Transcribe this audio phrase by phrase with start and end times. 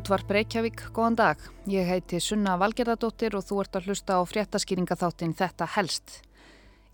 [0.00, 1.40] Útvar Breykjavík, góðan dag.
[1.68, 6.14] Ég heiti Sunna Valgerðardóttir og þú ert að hlusta á fréttaskýringatháttin Þetta helst.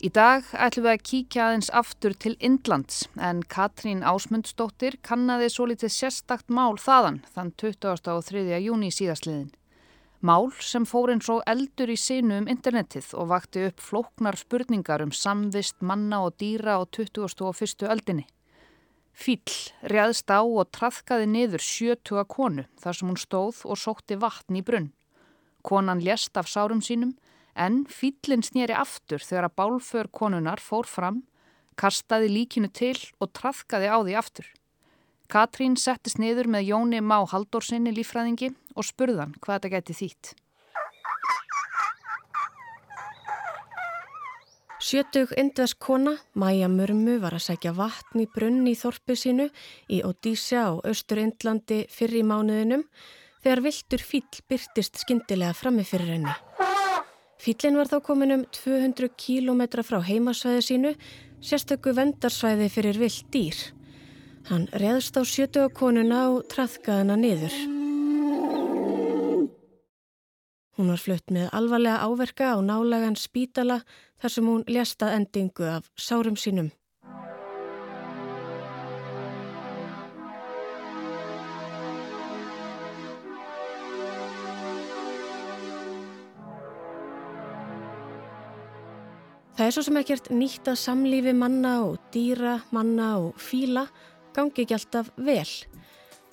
[0.03, 5.69] Í dag ætlum við að kíkja aðeins aftur til Indlands en Katrín Ásmundsdóttir kannaði svo
[5.71, 8.43] litið sérstakt mál þaðan þann 23.
[8.67, 9.53] júni síðastliðin.
[10.19, 15.05] Mál sem fór eins og eldur í sinu um internetið og vakti upp flóknar spurningar
[15.05, 17.87] um samvist manna og dýra á 21.
[17.87, 18.27] öldinni.
[19.17, 19.41] Fíl
[19.89, 24.61] réðst á og trafkaði niður sjötuga konu þar sem hún stóð og sótti vatn í
[24.61, 24.91] brunn.
[25.65, 27.15] Konan lést af sárum sínum
[27.57, 31.23] en fílinn snýri aftur þegar að bálför konunar fór fram,
[31.75, 34.47] kastaði líkinu til og trafkaði á því aftur.
[35.27, 40.35] Katrín settist niður með Jóni Má Haldórsinni lífræðingi og spurðan hvað þetta geti þýtt.
[44.77, 49.47] Sjötug indvesk kona, Maja Mörmu, var að sækja vatn í brunn í þorpu sínu
[49.89, 52.83] í Odísja á Östur-Indlandi fyrir í mánuðinum
[53.41, 56.35] þegar viltur fíl byrtist skindilega frammi fyrir henni.
[57.41, 60.93] Fílinn var þá komin um 200 kílometra frá heimasvæði sínu,
[61.41, 63.57] sérstöku vendarsvæði fyrir vilt dýr.
[64.51, 67.76] Hann reðst á sjötuga konuna og trafkaði hana niður.
[70.77, 73.79] Hún var flutt með alvarlega áverka á nálagan spítala
[74.21, 76.69] þar sem hún ljasta endingu af sárum sínum.
[89.57, 93.87] Það er svo sem ekkert nýtt að samlífi manna og dýra, manna og fíla
[94.37, 95.49] gangi ekki alltaf vel.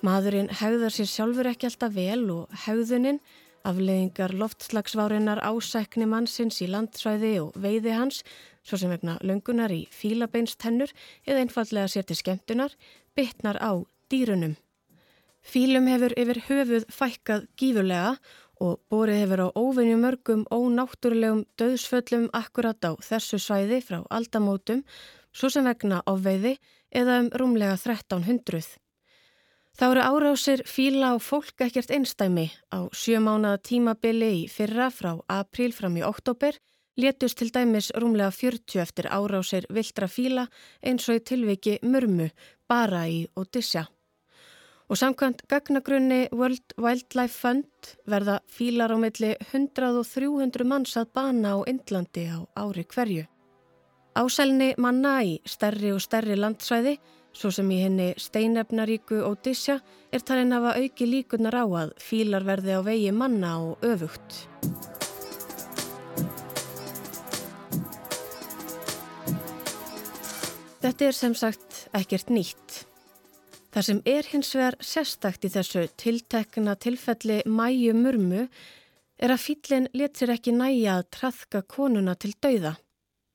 [0.05, 3.23] Maðurinn hegðar sér sjálfur ekki alltaf vel og hegðuninn
[3.65, 8.21] Afleðingar loftslagsvárinnar ásækni mannsins í landsvæði og veiði hans,
[8.61, 10.93] svo sem vegna löngunar í fílabeinstennur
[11.25, 12.77] eða einfallega sér til skemmtunar,
[13.17, 13.73] bytnar á
[14.13, 14.59] dýrunum.
[15.45, 18.15] Fílum hefur yfir höfuð fækkað gífurlega
[18.61, 24.85] og borið hefur á óvinni mörgum ónáttúrulegum döðsföllum akkurat á þessu svæði frá aldamótum,
[25.33, 26.59] svo sem vegna ofveiði
[26.93, 28.84] eða um rúmlega 1300.
[29.75, 35.73] Þá eru árásir fíla á fólk ekkert einstæmi á sjömánaða tímabili í fyrra frá april
[35.75, 36.55] fram í oktober
[36.95, 40.47] létust til dæmis rúmlega 40 eftir árásir viltra fíla
[40.79, 42.29] eins og í tilviki mörmu
[42.71, 43.89] bara í Odissja.
[44.87, 51.11] Og samkvæmt gagnagrunni World Wildlife Fund verða fílar á milli 100 og 300 manns að
[51.19, 53.27] bana á Indlandi á ári hverju.
[54.15, 56.99] Ásælni manna í stærri og stærri landsvæði
[57.35, 59.81] Svo sem í henni steinefnaríku Odissja
[60.15, 64.45] er talin hafa auki líkunar á að fílar verði á vegi manna og öfugt.
[70.85, 72.85] Þetta er sem sagt ekkert nýtt.
[73.75, 78.45] Það sem er hins vegar sérstakt í þessu tiltekna tilfelli mæju mörmu
[79.19, 82.77] er að fílinn letir ekki næja að trafka konuna til dauða.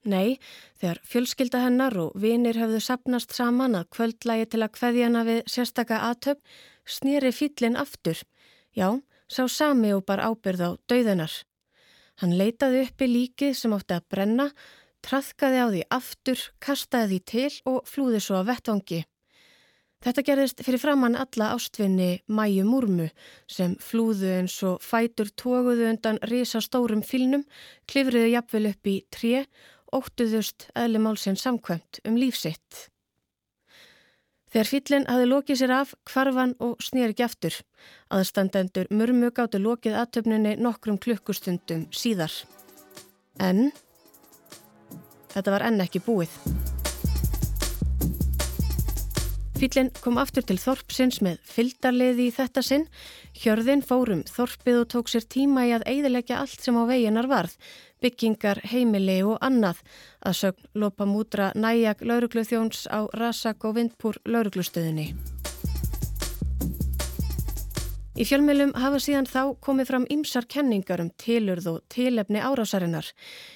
[0.07, 0.39] Nei,
[0.79, 5.99] þegar fjölskylda hennar og vinir hefðu sapnast saman að kvöldlægi til að kveðjana við sérstaka
[6.07, 6.39] aðtöp,
[6.87, 8.21] snýri fýllin aftur.
[8.71, 11.33] Já, sá sami og bar ábyrð á dauðunar.
[12.23, 14.49] Hann leitaði uppi líkið sem átti að brenna,
[15.03, 19.03] trafkaði á því aftur, kastaði því til og flúði svo að vettvangi.
[19.99, 23.09] Þetta gerðist fyrir framann alla ástvinni Mæju Múrmu
[23.51, 27.43] sem flúðu eins og fætur tóguðu undan risastórum fylnum,
[27.83, 29.41] klifriðu jafnvel upp í tré
[29.95, 32.87] óttuðust eðli málsinn samkvæmt um lífsitt.
[34.49, 37.59] Þegar fyllin hafi lokið sér af kvarfan og snýr ekki aftur.
[38.09, 42.33] Aðstandendur mörmu gáttu lokið aðtöfninni nokkrum klukkustundum síðar.
[43.37, 43.69] En
[45.35, 46.33] þetta var enn ekki búið.
[49.59, 52.85] Fyllin kom aftur til Þorpsins með fyldarliði í þetta sinn.
[53.41, 57.57] Hjörðin fórum Þorpið og tók sér tíma í að eidilegja allt sem á veginar varð,
[57.99, 59.81] byggingar, heimili og annað,
[60.23, 65.09] að sögn Lopa Múdra næjag laurugluþjóns á Rasak og Vindpúr lauruglustöðinni.
[68.19, 73.07] Í fjölmjölum hafa síðan þá komið fram ymsar kenningar um tilurð og tilefni árásarinnar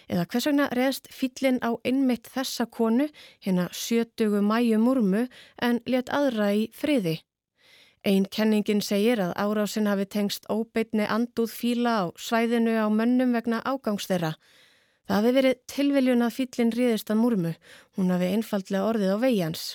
[0.07, 3.10] eða hvers vegna reðst fyllin á innmitt þessa konu
[3.44, 5.25] hérna sjötugu mæju múrmu
[5.68, 7.18] en let aðra í friði.
[8.07, 13.60] Einn kenningin segir að árásin hafi tengst óbeitni andúð fíla á svæðinu á mönnum vegna
[13.68, 14.38] ágangsþeirra.
[15.04, 17.56] Það hafi verið tilviljun að fyllin riðist að múrmu,
[18.00, 19.74] hún hafi einfaldlega orðið á veigjans.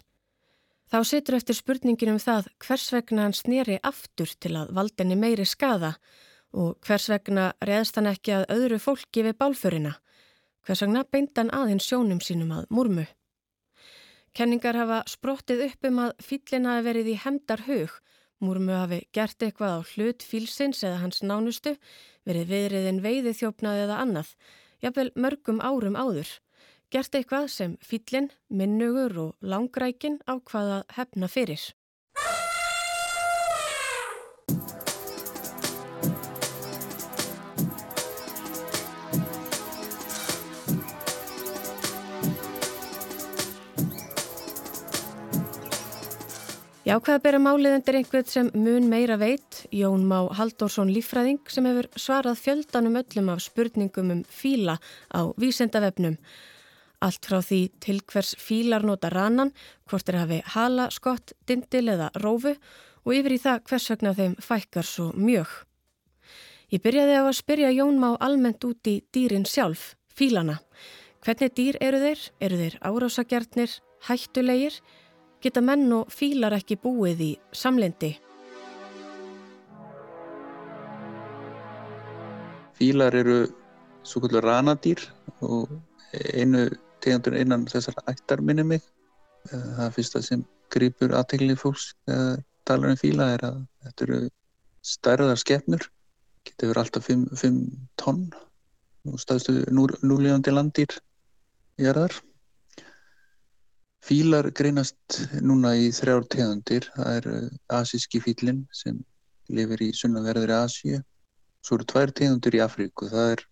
[0.89, 5.45] Þá setur eftir spurningin um það hvers vegna hann snýri aftur til að valdinni meiri
[5.45, 5.95] skada
[6.57, 9.95] og hvers vegna reðst hann ekki að öðru fólki við bálförina,
[10.65, 13.05] hvers vegna beindan aðeins sjónum sínum að múrmu.
[14.33, 17.93] Kenningar hafa sprottið upp um að fyllin hafi verið í hemdar hug,
[18.39, 21.73] Múrmu hafi gert eitthvað á hlut fílsins eða hans nánustu,
[22.23, 24.29] verið viðriðin veiði þjófnað eða annað,
[24.85, 26.31] jafnvel mörgum árum áður.
[26.89, 31.61] Gert eitthvað sem fílinn, minnugur og langrækin á hvaða hefna fyrir.
[46.89, 51.69] Já, hvað bera málið undir einhvern sem mun meira veit, Jón Má Haldórsson Lífræðing sem
[51.69, 54.81] hefur svarað fjöldanum öllum af spurningum um fíla
[55.13, 56.17] á vísendavefnum.
[57.05, 59.53] Allt frá því til hvers fílar nota rannan,
[59.89, 62.57] hvort er hafi hala, skott, dindil eða rófu
[63.05, 65.49] og yfir í það hvers vegna þeim fækkar svo mjög.
[66.75, 70.59] Ég byrjaði á að spyrja Jón Má almennt út í dýrin sjálf, fílana.
[71.25, 72.25] Hvernig dýr eru þeir?
[72.41, 73.79] Eru þeir árásagjarnir,
[74.09, 74.83] hættulegir?
[75.43, 78.15] geta menn og fílar ekki búið í samlendi.
[82.79, 83.39] Fílar eru
[84.07, 85.03] svo kvöldur ranadýr
[85.43, 85.71] og
[86.35, 86.69] einu
[87.05, 88.85] tegandur innan þessar ættar minni mig.
[89.49, 94.21] Það fyrsta sem grýpur aðteglið fólks þegar talar um fíla er að þetta eru
[94.85, 95.85] stærðar skefnur,
[96.47, 97.61] getur verið alltaf 5
[98.01, 98.25] tonn
[99.09, 100.99] og staðstu núlíðandi landýr
[101.81, 102.15] í erðar.
[104.05, 106.87] Fílar greinast núna í þrjár tegundir.
[106.95, 107.49] Það er uh,
[107.81, 109.01] asíski fílinn sem
[109.53, 111.01] lifir í sunnaverðri Asíu.
[111.65, 113.09] Svo eru tvær tegundir í Afríku.
[113.11, 113.45] Það er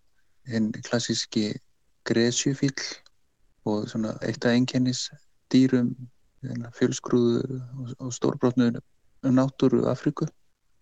[0.53, 1.49] henn klassíski
[2.07, 2.73] gresjufíl
[3.67, 5.07] og svona eitt af enkennis
[5.53, 5.93] dýrum
[6.43, 7.61] hérna, fjölsgrúðu
[7.99, 8.71] og stórbrotnu
[9.23, 10.27] náttúru Afríku.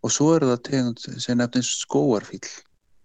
[0.03, 2.45] Og svo er það tegund sem nefnist skóarfíl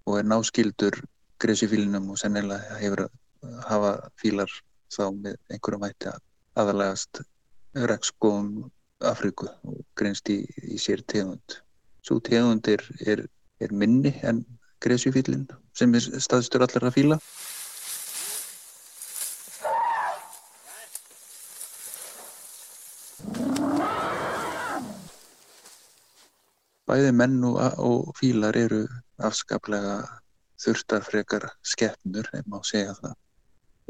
[0.07, 0.99] og er náskildur
[1.41, 4.53] gresjufílinum og sennilega hefur að hafa fílar
[4.93, 6.21] þá með einhverjum hætti að
[6.61, 7.23] aðalegast
[7.75, 11.61] regnskóum Afríku og greinst í, í sér tegund.
[12.05, 13.25] Svo tegund er, er,
[13.61, 14.43] er minni en
[14.85, 17.21] gresjufílinn sem er staðstur allar að fíla.
[26.91, 28.81] Bæði menn og, og fílar eru
[29.23, 30.01] afskaplega
[30.61, 33.15] þurftarfrekar skeppnur, ef maður segja það,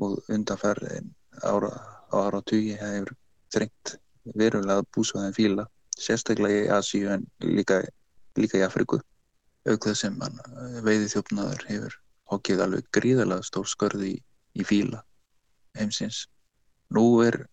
[0.05, 1.09] og undanferðin
[1.49, 1.71] ára
[2.13, 3.15] á áratugi hefur
[3.55, 3.95] þrengt
[4.37, 5.65] verulega búsvæðin fíla
[6.01, 7.81] sérstaklega í Asíu en líka,
[8.37, 9.01] líka í Afriku
[9.69, 10.21] auk þess sem
[10.85, 11.97] veiði þjófnaður hefur
[12.33, 14.21] hokkið alveg gríðarlega stór skörði í,
[14.61, 15.03] í fíla
[15.79, 16.27] heimsins.
[16.95, 17.45] Nú er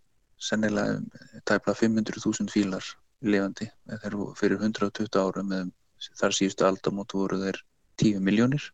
[0.42, 1.02] sennilega
[1.50, 2.86] tæpla 500.000 fílar
[3.26, 3.70] lifandi.
[4.04, 5.72] Þeir fyrir 120 árum með
[6.20, 7.64] þar síðustu aldamót voru þeir
[8.02, 8.68] 10 miljónir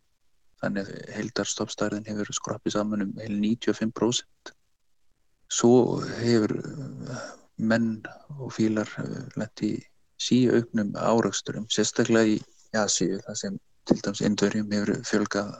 [0.64, 4.54] þannig að heildarstoppstærðin hefur skrapið saman um heil 95%
[5.54, 7.26] Svo hefur eh,
[7.58, 8.02] menn
[8.40, 9.76] og fílar eh, lendi
[10.22, 12.42] síu auknum áraugsturum, sérstaklega í
[12.74, 15.52] Asíu, það sem til dæms indverjum hefur fjölgað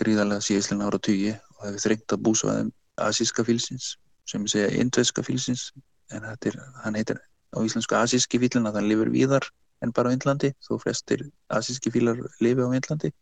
[0.00, 3.94] gríðarlega síðislega ára tugi og hefur þrengt að búsvaðum asíska fílsins,
[4.28, 5.70] sem segja indveska fílsins,
[6.12, 7.22] en er, hann heitir
[7.54, 9.46] á íslensku asíski fílin að hann lifur víðar
[9.82, 13.12] en bara á Índlandi, þó flestir asíski fílar lifi á Índlandi.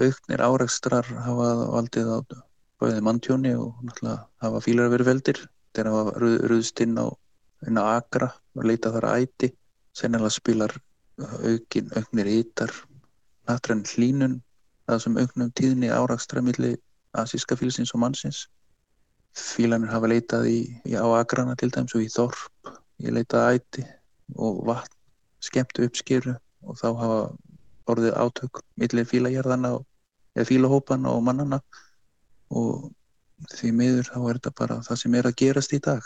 [0.00, 2.18] Auknir áraugstrar hafa valdið á
[2.80, 5.40] bæðið manntjóni og náttúrulega hafa fílar vera veldir.
[5.74, 7.06] Þeir hafa ruð, ruðst inn á,
[7.68, 9.52] inn á agra og leita þar að æti.
[9.96, 10.76] Sennilega spilar
[11.20, 12.72] aukin auknir ytar
[13.48, 14.40] nattræn hlínun
[14.88, 16.78] það sem auknum tíðni árakstra millir
[17.20, 18.46] asíska fílsins og mannsins.
[19.36, 23.84] Fílanir hafa leitað í, í á agrana til dæms og í þorp ég leitaði æti
[24.36, 24.96] og vatn
[25.44, 26.34] skemmtu uppskeru
[26.68, 27.20] og þá hafa
[27.90, 29.72] orðið átök millir fílajarðana
[30.36, 31.60] eða fílahópana og mannana
[32.50, 32.90] og
[33.54, 36.02] því miður þá er þetta bara það sem er að gerast í dag.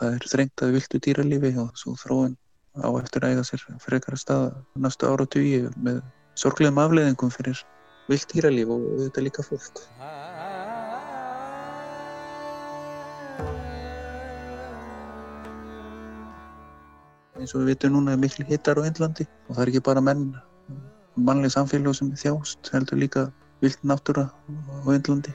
[0.00, 2.36] Það er þrengt að viltu dýralífi og svo þróun
[2.80, 4.50] á eftir að eiga sér frekar að staða
[4.86, 6.00] næstu ára tugi með
[6.38, 7.60] sorglegum afleðingum fyrir
[8.08, 9.84] vilt dýralíf og þetta líka fólk
[17.40, 20.02] eins og við vitum núna er miklu hittar á Índlandi og það er ekki bara
[20.04, 20.26] menn
[21.16, 23.26] mannleg samfélag sem þjást heldur líka
[23.64, 25.32] vilt náttúra á Índlandi.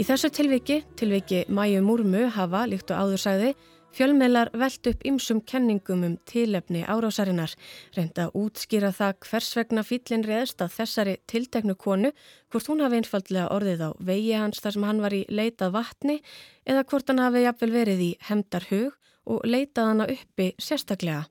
[0.00, 3.50] Í þessu tilviki, tilviki Mæju Múrmu hafa, líkt og áður sagði,
[3.96, 7.54] fjölmeðlar veld upp ymsum kenningum um tilefni árásarinnar,
[7.96, 12.12] reynda að útskýra það hvers vegna fýllin reðst að þessari tilteknu konu,
[12.50, 16.20] hvort hún hafi einfallega orðið á vegi hans þar sem hann var í leitað vatni
[16.64, 18.96] eða hvort hann hafi jafnvel verið í hemdar hug
[19.30, 21.26] og leitað hana uppi sérstaklega.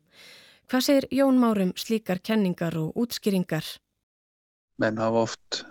[0.69, 3.65] Hvað segir Jón Márum slíkar kenningar og útskýringar?
[4.77, 5.63] Menn hafa oft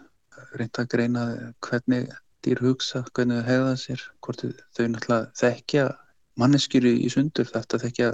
[0.58, 1.22] reynd að greina
[1.64, 2.08] hvernig
[2.44, 5.86] dýr hugsa, hvernig þau hegða sér, hvort þau náttúrulega þekkja
[6.38, 8.12] manneskjur í sundur, þetta þekkja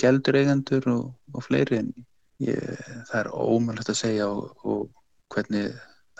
[0.00, 1.04] gældur eigendur og,
[1.34, 1.92] og fleiri en
[2.44, 2.58] ég,
[3.08, 4.88] það er ómögulegt að segja og, og
[5.32, 5.70] hvernig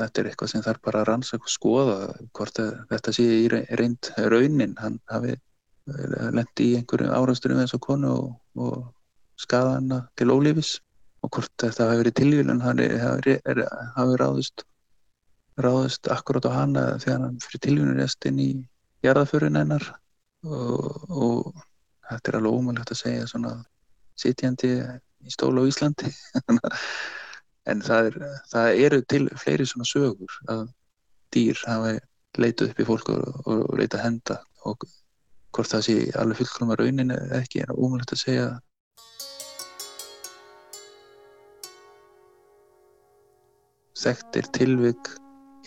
[0.00, 1.98] þetta er eitthvað sem þarf bara að rannsaka og skoða
[2.36, 2.60] hvort
[2.90, 5.36] þetta sé í reynd raunin, hann hafi
[6.36, 10.78] lendi í einhverju árasturum eins og konu og, og skada hana til ólífis
[11.24, 12.82] og hvort þetta hafi verið tilvílun hann
[13.96, 14.64] hafi ráðist
[15.60, 18.50] ráðist akkurát á hana þegar hann fyrir tilvílunarest inn í
[19.04, 19.88] jarðaförun hennar
[20.46, 21.62] og, og
[22.08, 23.54] þetta er alveg ómulagt að segja svona
[24.20, 26.12] sitjandi í stóla á Íslandi.
[27.68, 28.14] En það, er,
[28.48, 30.62] það eru til fleiri svona sögur að
[31.34, 31.98] dýr hafi
[32.40, 34.86] leitað upp í fólk og, og leitað henda og
[35.54, 38.48] hvort það sé alveg fullkomar raunin eða ekki er ómulagt að segja.
[44.00, 45.12] Þekktir tilvig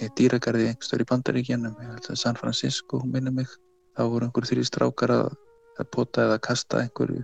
[0.01, 3.51] í dýragarði einhverstaður í Bandaríkjanum, að San Francisco, minna mig,
[3.93, 5.33] þá voru einhverju þrjí strákar að,
[5.79, 7.23] að pota eða kasta einhverju,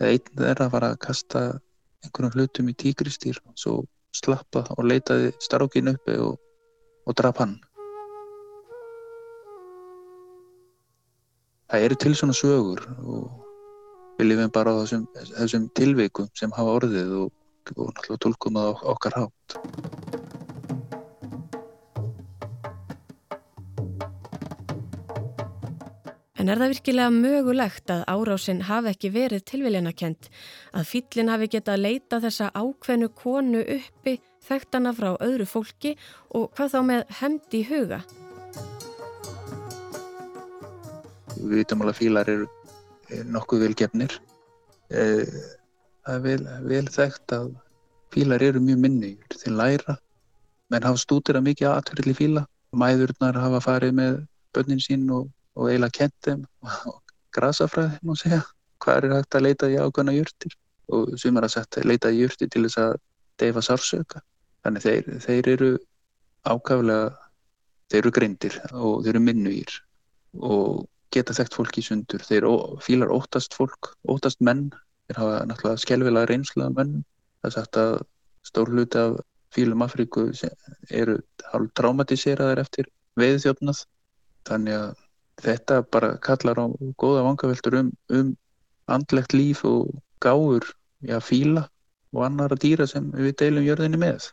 [0.00, 1.44] eða einn þeirra var að kasta
[2.04, 3.82] einhverjum hlutum í tíkristýr svo
[4.14, 6.36] slappa og leitaði strákin uppi og,
[7.08, 7.56] og draf hann.
[11.72, 13.24] Það eru til svona sögur og
[14.18, 17.32] við lifum bara á þessum, þessum tilveikum sem hafa orðið og,
[17.74, 19.58] og náttúrulega tólkum að okkar hátt.
[26.44, 30.26] En er það virkilega mögulegt að árásinn hafi ekki verið tilviljanakent,
[30.76, 34.12] að fýllin hafi getað leita þessa ákveðnu konu uppi
[34.44, 35.94] þekktana frá öðru fólki
[36.36, 38.02] og hvað þá með hemdi í huga?
[41.38, 44.16] Við vitum alveg að fílar eru nokkuð velgefnir.
[44.92, 45.24] Eh,
[46.04, 47.46] það er vel, vel þekkt að
[48.12, 49.96] fílar eru mjög minni til læra,
[50.68, 52.44] menn hafa stútir að mikið aðtverðli fíla.
[52.76, 54.20] Mæðurnar hafa farið með
[54.52, 56.44] börnin sín og og eiginlega kent þeim
[57.34, 58.42] grasafræði, má segja,
[58.82, 60.54] hvað er hægt að leita í ákvæmna júrtir
[60.94, 62.96] og sumar að setja leita í júrtir til þess að
[63.42, 64.22] deyfa sársöka.
[64.64, 65.70] Þannig þeir, þeir eru
[66.48, 67.12] ákvæmlega,
[67.92, 69.78] þeir eru greindir og þeir eru minnugýr
[70.40, 70.84] og
[71.14, 72.24] geta þekkt fólk í sundur.
[72.26, 72.48] Þeir
[72.84, 74.68] fílar óttast fólk, óttast menn,
[75.08, 76.98] þeir hafa náttúrulega skjálfilega reynslega menn.
[77.40, 77.96] Það er sagt að
[78.44, 79.18] stór hluti af
[79.54, 80.26] fílum Afríku
[80.90, 81.18] eru
[81.52, 83.84] hálf traumatiseiraðar eftir veiðþjófnað.
[84.48, 85.03] Þannig að
[85.42, 86.66] þetta bara kallar á
[87.00, 88.32] góða vangaveltur um, um
[88.86, 90.64] andlegt líf og gáur
[91.02, 91.68] já, fíla
[92.14, 94.30] og annara dýra sem við deilum jörðinni með.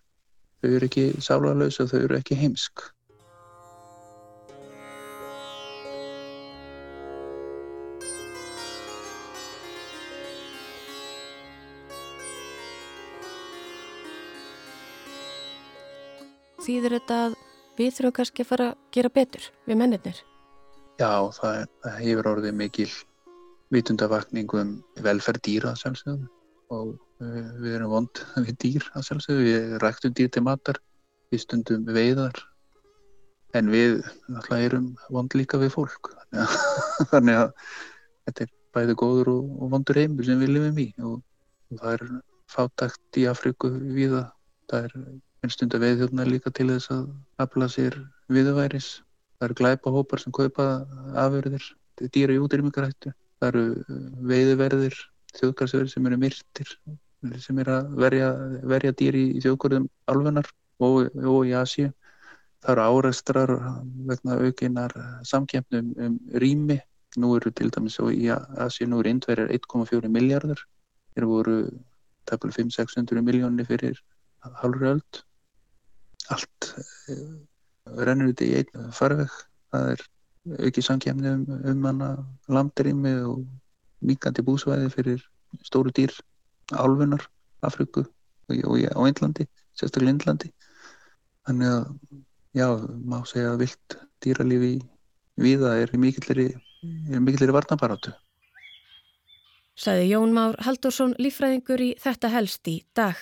[0.61, 2.83] Þau eru ekki sálarlaus og þau eru ekki heimsk.
[16.61, 17.39] Þýðir þetta að
[17.79, 20.19] við þurfum kannski að fara að gera betur við mennirnir?
[21.01, 22.91] Já, það, það hefur orðið mikil
[23.73, 26.27] vitundavakning um velferð dýra sjálfsögum
[26.75, 30.77] og uh, við erum vond við dýr að sjálfsögum, við ræktum dýr til matar,
[31.33, 32.37] við stundum veiðar.
[33.57, 33.97] En við
[34.29, 36.13] náttúrulega erum vond líka við fólk.
[37.11, 37.49] Þannig að
[38.27, 40.89] þetta er bæði góður og, og vondur heimur sem við lifum í.
[41.01, 41.19] Og,
[41.71, 42.09] og það er
[42.51, 44.27] fátakt í Afriku viða,
[44.69, 44.99] það er
[45.41, 47.07] einstund að veiðhjóðna líka til þess að
[47.41, 48.99] afla sér viðværis
[49.41, 50.63] Það eru glæpahópar sem kaupa
[51.17, 51.63] afurðir,
[52.13, 53.09] dýra í útrýmingarættu.
[53.41, 54.97] Það eru uh, veiðverðir,
[55.39, 56.73] þjóðgarsverðir sem eru myrtir,
[57.41, 58.27] sem eru að verja,
[58.69, 61.89] verja dýri í þjóðgörðum alvenar og, og í Asíu.
[62.61, 63.55] Það eru áreistrar
[64.11, 64.93] vegna aukinar
[65.25, 66.77] samkjöfnum um rými.
[67.17, 70.61] Nú eru til dæmis og í Asíu nú eru indverjar 1,4 miljardar.
[71.15, 71.57] Þeir voru
[72.29, 73.97] tafnilega 500-600 miljónir fyrir
[74.61, 75.23] halvri öld.
[76.29, 76.75] Allt
[77.97, 79.33] rennur út í einn farveg.
[79.71, 80.05] Það er
[80.67, 82.09] ekki samkjæmni um, um hana
[82.49, 83.45] landrými og
[84.01, 85.21] mikandi búsvæði fyrir
[85.67, 86.13] stóru dýr
[86.71, 87.27] álfunar,
[87.61, 88.05] Afriku
[88.49, 89.45] og á Índlandi,
[89.77, 90.49] sérstaklega Índlandi
[91.47, 91.85] þannig að
[92.57, 92.67] já,
[93.05, 94.73] má segja að vilt dýralífi
[95.41, 98.13] viða er mikillir varnabarátu
[99.81, 103.17] Saði Jón Már Haldursson lífræðingur í Þetta helst í dag